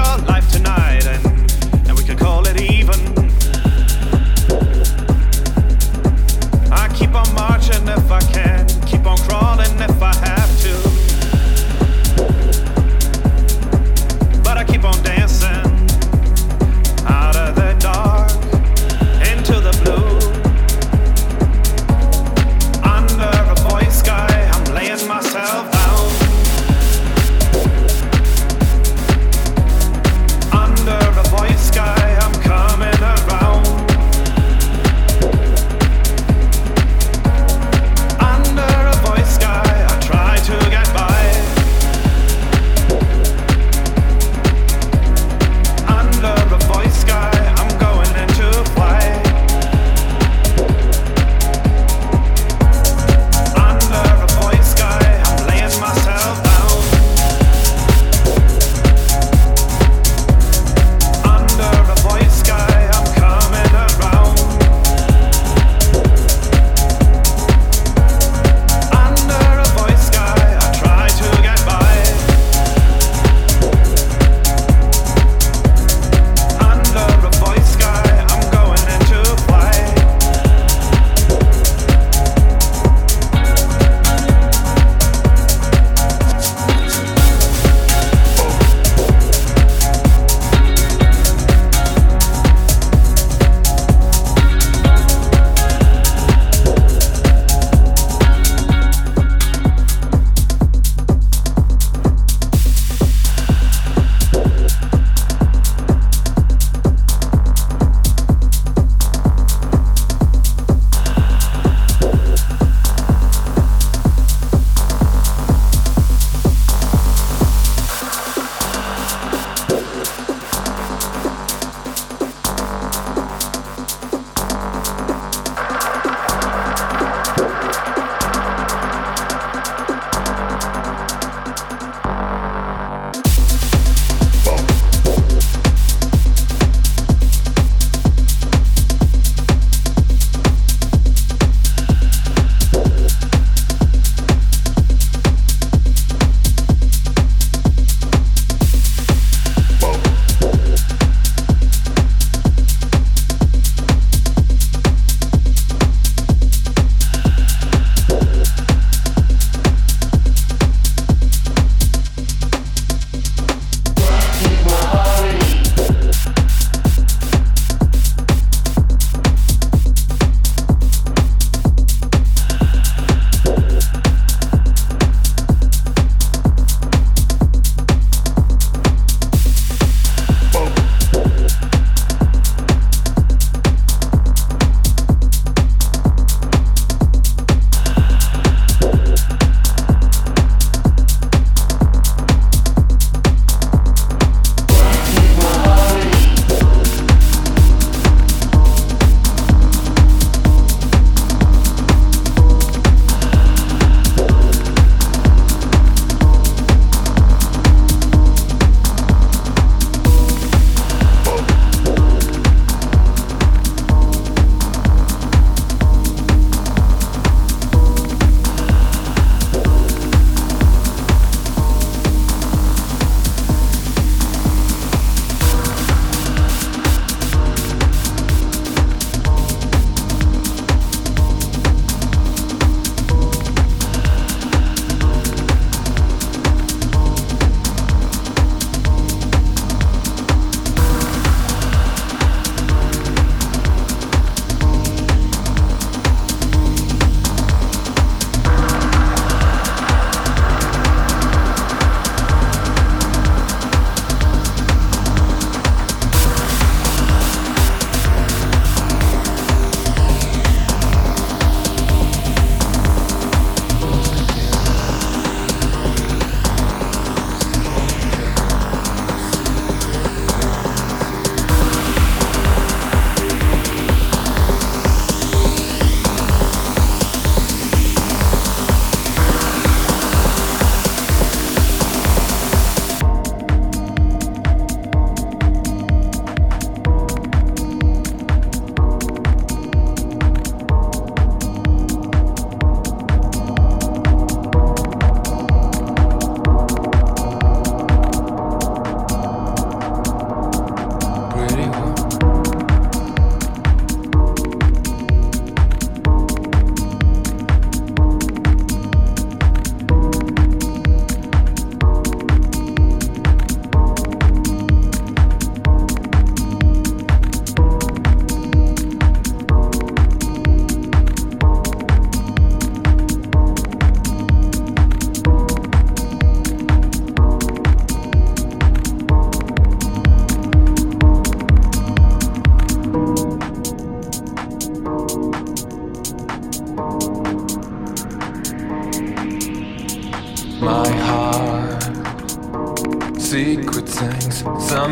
[0.00, 0.69] your life tonight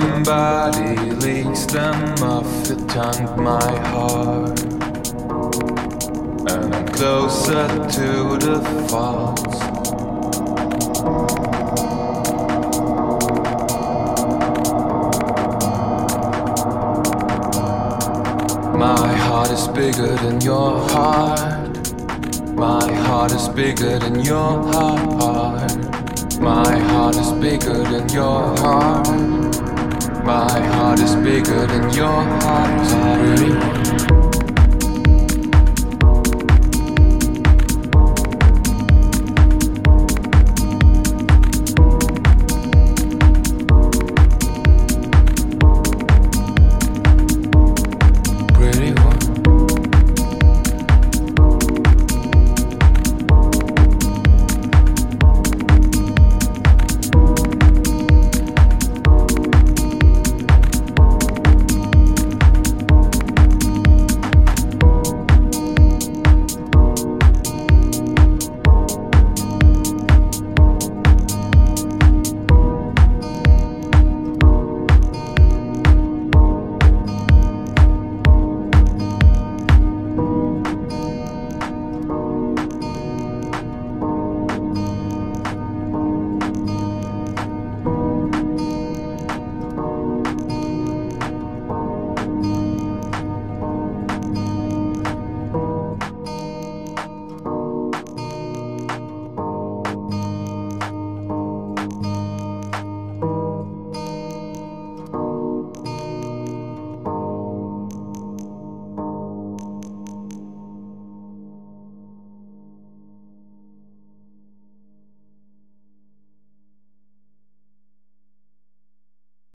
[0.01, 4.61] somebody leaks them off the tongue, my heart.
[6.51, 7.67] And I'm closer
[7.97, 9.59] to the falls.
[18.77, 21.93] My heart is bigger than your heart.
[22.55, 26.41] My heart is bigger than your heart.
[26.41, 29.38] My heart is bigger than your heart.
[30.29, 34.18] My heart is bigger than your heart.